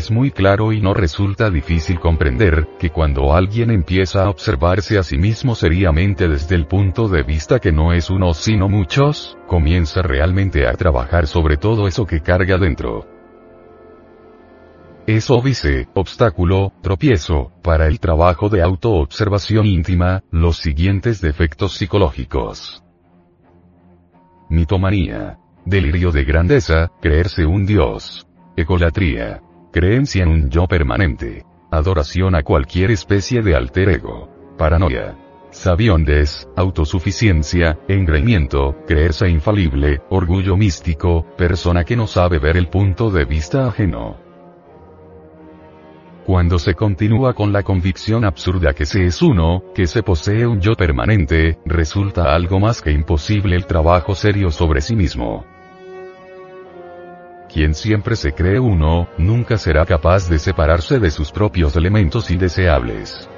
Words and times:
Es 0.00 0.10
muy 0.10 0.30
claro 0.30 0.72
y 0.72 0.80
no 0.80 0.94
resulta 0.94 1.50
difícil 1.50 2.00
comprender, 2.00 2.68
que 2.78 2.88
cuando 2.88 3.34
alguien 3.34 3.70
empieza 3.70 4.24
a 4.24 4.30
observarse 4.30 4.96
a 4.96 5.02
sí 5.02 5.18
mismo 5.18 5.54
seriamente 5.54 6.26
desde 6.26 6.54
el 6.54 6.66
punto 6.66 7.06
de 7.06 7.22
vista 7.22 7.58
que 7.58 7.70
no 7.70 7.92
es 7.92 8.08
uno 8.08 8.32
sino 8.32 8.66
muchos, 8.66 9.36
comienza 9.46 10.00
realmente 10.00 10.66
a 10.66 10.72
trabajar 10.72 11.26
sobre 11.26 11.58
todo 11.58 11.86
eso 11.86 12.06
que 12.06 12.22
carga 12.22 12.56
dentro. 12.56 13.06
Es 15.06 15.30
óbice, 15.30 15.86
obstáculo, 15.92 16.72
tropiezo, 16.80 17.52
para 17.62 17.86
el 17.86 18.00
trabajo 18.00 18.48
de 18.48 18.62
autoobservación 18.62 19.66
íntima, 19.66 20.22
los 20.30 20.56
siguientes 20.56 21.20
defectos 21.20 21.74
psicológicos. 21.74 22.82
Mitomanía. 24.48 25.36
Delirio 25.66 26.10
de 26.10 26.24
grandeza, 26.24 26.90
creerse 27.02 27.44
un 27.44 27.66
dios. 27.66 28.26
Ecolatría. 28.56 29.42
Creencia 29.72 30.24
en 30.24 30.30
un 30.30 30.50
yo 30.50 30.66
permanente. 30.66 31.44
Adoración 31.70 32.34
a 32.34 32.42
cualquier 32.42 32.90
especie 32.90 33.40
de 33.40 33.54
alter 33.54 33.88
ego. 33.90 34.28
Paranoia. 34.58 35.16
Sabiondes, 35.50 36.48
autosuficiencia, 36.56 37.78
engreimiento, 37.86 38.74
creerse 38.84 39.28
infalible, 39.28 40.02
orgullo 40.10 40.56
místico, 40.56 41.24
persona 41.36 41.84
que 41.84 41.94
no 41.94 42.08
sabe 42.08 42.40
ver 42.40 42.56
el 42.56 42.68
punto 42.68 43.12
de 43.12 43.24
vista 43.24 43.68
ajeno. 43.68 44.16
Cuando 46.26 46.58
se 46.58 46.74
continúa 46.74 47.34
con 47.34 47.52
la 47.52 47.62
convicción 47.62 48.24
absurda 48.24 48.72
que 48.72 48.86
se 48.86 49.04
es 49.04 49.22
uno, 49.22 49.62
que 49.72 49.86
se 49.86 50.02
posee 50.02 50.48
un 50.48 50.60
yo 50.60 50.74
permanente, 50.74 51.58
resulta 51.64 52.34
algo 52.34 52.58
más 52.58 52.82
que 52.82 52.90
imposible 52.90 53.54
el 53.54 53.66
trabajo 53.66 54.16
serio 54.16 54.50
sobre 54.50 54.80
sí 54.80 54.96
mismo. 54.96 55.44
Quien 57.52 57.74
siempre 57.74 58.14
se 58.14 58.32
cree 58.32 58.60
uno, 58.60 59.08
nunca 59.18 59.58
será 59.58 59.84
capaz 59.84 60.28
de 60.28 60.38
separarse 60.38 61.00
de 61.00 61.10
sus 61.10 61.32
propios 61.32 61.74
elementos 61.74 62.30
indeseables. 62.30 63.28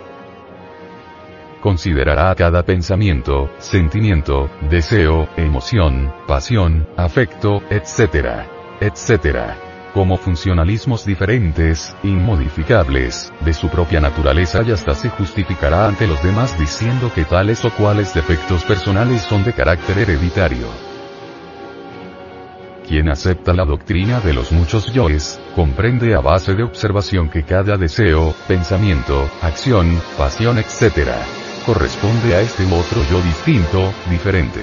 Considerará 1.62 2.34
cada 2.34 2.62
pensamiento, 2.62 3.50
sentimiento, 3.58 4.50
deseo, 4.68 5.28
emoción, 5.38 6.12
pasión, 6.26 6.86
afecto, 6.98 7.62
etc. 7.70 8.44
etc. 8.80 9.54
como 9.94 10.18
funcionalismos 10.18 11.06
diferentes, 11.06 11.96
inmodificables, 12.02 13.32
de 13.40 13.54
su 13.54 13.70
propia 13.70 14.00
naturaleza 14.00 14.62
y 14.62 14.72
hasta 14.72 14.94
se 14.94 15.08
justificará 15.08 15.86
ante 15.86 16.06
los 16.06 16.22
demás 16.22 16.58
diciendo 16.58 17.10
que 17.14 17.24
tales 17.24 17.64
o 17.64 17.70
cuales 17.70 18.12
defectos 18.12 18.62
personales 18.64 19.22
son 19.22 19.42
de 19.42 19.54
carácter 19.54 20.00
hereditario. 20.00 20.91
Quien 22.92 23.08
acepta 23.08 23.54
la 23.54 23.64
doctrina 23.64 24.20
de 24.20 24.34
los 24.34 24.52
muchos 24.52 24.92
yoes, 24.92 25.40
comprende 25.56 26.14
a 26.14 26.20
base 26.20 26.52
de 26.54 26.62
observación 26.62 27.30
que 27.30 27.42
cada 27.42 27.78
deseo, 27.78 28.34
pensamiento, 28.46 29.30
acción, 29.40 29.98
pasión, 30.18 30.58
etc. 30.58 31.08
corresponde 31.64 32.34
a 32.34 32.42
este 32.42 32.64
otro 32.66 33.00
yo 33.10 33.22
distinto, 33.22 33.94
diferente. 34.10 34.60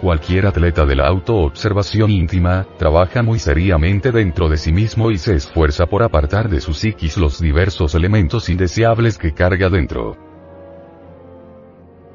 Cualquier 0.00 0.46
atleta 0.46 0.86
de 0.86 0.96
la 0.96 1.06
autoobservación 1.06 2.10
íntima, 2.10 2.66
trabaja 2.78 3.22
muy 3.22 3.38
seriamente 3.38 4.10
dentro 4.10 4.48
de 4.48 4.56
sí 4.56 4.72
mismo 4.72 5.10
y 5.10 5.18
se 5.18 5.34
esfuerza 5.34 5.84
por 5.84 6.02
apartar 6.02 6.48
de 6.48 6.62
su 6.62 6.72
psiquis 6.72 7.18
los 7.18 7.38
diversos 7.38 7.94
elementos 7.94 8.48
indeseables 8.48 9.18
que 9.18 9.34
carga 9.34 9.68
dentro. 9.68 10.29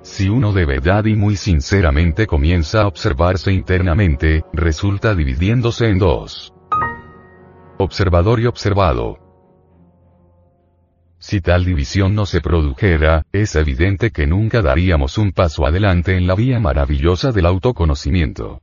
Si 0.05 0.29
uno 0.29 0.53
de 0.53 0.65
verdad 0.65 1.05
y 1.05 1.15
muy 1.15 1.35
sinceramente 1.35 2.27
comienza 2.27 2.83
a 2.83 2.87
observarse 2.87 3.51
internamente, 3.51 4.43
resulta 4.53 5.15
dividiéndose 5.15 5.89
en 5.89 5.97
dos. 5.97 6.53
Observador 7.79 8.39
y 8.39 8.45
observado. 8.45 9.17
Si 11.17 11.41
tal 11.41 11.65
división 11.65 12.13
no 12.13 12.27
se 12.27 12.39
produjera, 12.39 13.23
es 13.31 13.55
evidente 13.55 14.11
que 14.11 14.27
nunca 14.27 14.61
daríamos 14.61 15.17
un 15.17 15.31
paso 15.31 15.65
adelante 15.65 16.15
en 16.15 16.27
la 16.27 16.35
vía 16.35 16.59
maravillosa 16.59 17.31
del 17.31 17.47
autoconocimiento. 17.47 18.61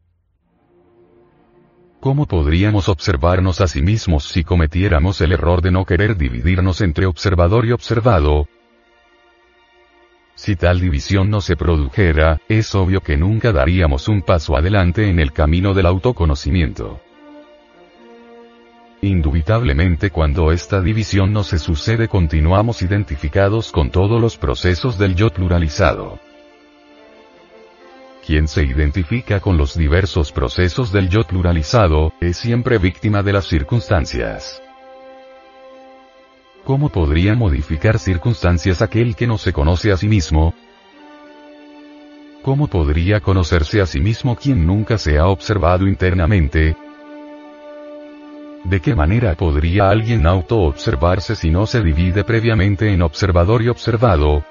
¿Cómo 1.98 2.26
podríamos 2.26 2.88
observarnos 2.88 3.60
a 3.60 3.66
sí 3.66 3.82
mismos 3.82 4.28
si 4.28 4.44
cometiéramos 4.44 5.20
el 5.20 5.32
error 5.32 5.60
de 5.60 5.72
no 5.72 5.86
querer 5.86 6.16
dividirnos 6.16 6.80
entre 6.82 7.06
observador 7.06 7.66
y 7.66 7.72
observado? 7.72 8.46
Si 10.44 10.56
tal 10.56 10.80
división 10.80 11.30
no 11.30 11.40
se 11.40 11.54
produjera, 11.54 12.40
es 12.48 12.74
obvio 12.74 13.00
que 13.00 13.16
nunca 13.16 13.52
daríamos 13.52 14.08
un 14.08 14.22
paso 14.22 14.56
adelante 14.56 15.08
en 15.08 15.20
el 15.20 15.32
camino 15.32 15.72
del 15.72 15.86
autoconocimiento. 15.86 17.00
Indubitablemente 19.02 20.10
cuando 20.10 20.50
esta 20.50 20.80
división 20.80 21.32
no 21.32 21.44
se 21.44 21.60
sucede 21.60 22.08
continuamos 22.08 22.82
identificados 22.82 23.70
con 23.70 23.92
todos 23.92 24.20
los 24.20 24.36
procesos 24.36 24.98
del 24.98 25.14
yo 25.14 25.30
pluralizado. 25.30 26.18
Quien 28.26 28.48
se 28.48 28.64
identifica 28.64 29.38
con 29.38 29.56
los 29.56 29.78
diversos 29.78 30.32
procesos 30.32 30.90
del 30.90 31.08
yo 31.08 31.22
pluralizado, 31.22 32.14
es 32.20 32.36
siempre 32.36 32.78
víctima 32.78 33.22
de 33.22 33.32
las 33.32 33.44
circunstancias. 33.46 34.60
¿Cómo 36.64 36.90
podría 36.90 37.34
modificar 37.34 37.98
circunstancias 37.98 38.82
aquel 38.82 39.16
que 39.16 39.26
no 39.26 39.36
se 39.36 39.52
conoce 39.52 39.90
a 39.90 39.96
sí 39.96 40.06
mismo? 40.06 40.54
¿Cómo 42.42 42.68
podría 42.68 43.20
conocerse 43.20 43.80
a 43.80 43.86
sí 43.86 44.00
mismo 44.00 44.36
quien 44.36 44.64
nunca 44.64 44.96
se 44.96 45.18
ha 45.18 45.26
observado 45.26 45.88
internamente? 45.88 46.76
¿De 48.62 48.80
qué 48.80 48.94
manera 48.94 49.34
podría 49.34 49.90
alguien 49.90 50.24
auto-observarse 50.24 51.34
si 51.34 51.50
no 51.50 51.66
se 51.66 51.82
divide 51.82 52.22
previamente 52.22 52.92
en 52.92 53.02
observador 53.02 53.62
y 53.62 53.68
observado? 53.68 54.44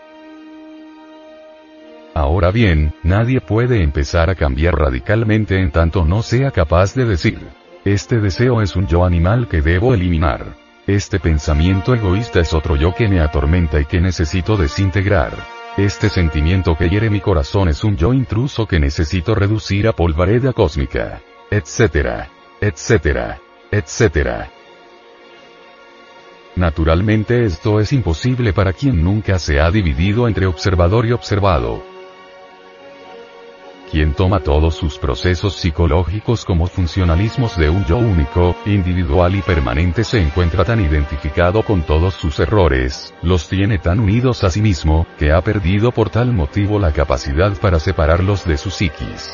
Ahora 2.14 2.52
bien, 2.52 2.94
nadie 3.04 3.40
puede 3.40 3.82
empezar 3.82 4.30
a 4.30 4.36
cambiar 4.36 4.76
radicalmente 4.76 5.58
en 5.58 5.72
tanto 5.72 6.04
no 6.04 6.24
sea 6.24 6.52
capaz 6.52 6.94
de 6.94 7.06
decir, 7.06 7.40
este 7.86 8.20
deseo 8.20 8.62
es 8.62 8.76
un 8.76 8.86
yo 8.88 9.06
animal 9.06 9.48
que 9.48 9.62
debo 9.62 9.94
eliminar. 9.94 10.61
Este 10.92 11.22
pensamiento 11.22 11.96
egoísta 11.96 12.42
es 12.42 12.54
otro 12.54 12.76
yo 12.76 12.94
que 12.94 13.08
me 13.08 13.22
atormenta 13.22 13.80
y 13.80 13.86
que 13.86 14.02
necesito 14.02 14.58
desintegrar. 14.58 15.32
Este 15.78 16.10
sentimiento 16.10 16.76
que 16.76 16.90
hiere 16.90 17.10
mi 17.10 17.22
corazón 17.22 17.70
es 17.70 17.86
un 17.86 17.96
yo 17.96 18.12
intruso 18.12 18.68
que 18.68 18.78
necesito 18.78 19.34
reducir 19.34 19.88
a 19.88 19.94
polvareda 19.94 20.52
cósmica. 20.52 21.22
Etcétera. 21.50 22.28
Etcétera. 22.60 23.40
Etcétera. 23.72 24.52
Naturalmente 26.58 27.46
esto 27.46 27.80
es 27.80 27.94
imposible 27.94 28.52
para 28.52 28.74
quien 28.74 29.02
nunca 29.02 29.40
se 29.40 29.62
ha 29.62 29.72
dividido 29.72 30.28
entre 30.28 30.46
observador 30.46 31.06
y 31.06 31.14
observado 31.14 31.91
quien 33.92 34.14
toma 34.14 34.40
todos 34.40 34.76
sus 34.76 34.98
procesos 34.98 35.56
psicológicos 35.56 36.46
como 36.46 36.68
funcionalismos 36.68 37.58
de 37.58 37.70
un 37.70 37.86
yo 37.86 37.98
único, 37.98 38.56
individual 38.66 39.36
y 39.36 39.42
permanente 39.42 40.06
se 40.06 40.22
encuentra 40.22 40.64
tan 40.64 40.80
identificado 40.80 41.62
con 41.64 41.82
todos 41.82 42.14
sus 42.14 42.40
errores, 42.40 43.14
los 43.22 43.50
tiene 43.50 43.80
tan 43.80 44.00
unidos 44.00 44.46
a 44.46 44.50
sí 44.50 44.62
mismo, 44.62 45.06
que 45.20 45.34
ha 45.34 45.42
perdido 45.42 45.92
por 45.92 46.10
tal 46.10 46.32
motivo 46.32 46.80
la 46.80 46.94
capacidad 46.94 47.52
para 47.60 47.80
separarlos 47.80 48.46
de 48.46 48.58
su 48.58 48.72
psiquis. 48.72 49.30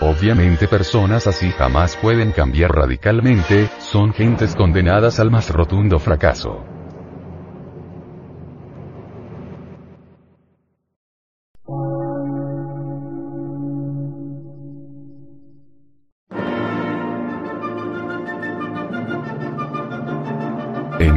Obviamente 0.00 0.68
personas 0.68 1.26
así 1.26 1.50
jamás 1.50 1.96
pueden 1.96 2.32
cambiar 2.32 2.70
radicalmente, 2.70 3.68
son 3.78 4.14
gentes 4.14 4.54
condenadas 4.54 5.20
al 5.20 5.30
más 5.30 5.50
rotundo 5.50 5.98
fracaso. 5.98 6.77